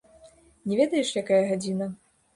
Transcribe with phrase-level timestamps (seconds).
[0.71, 1.91] Не ведаеш, якая гадзіна?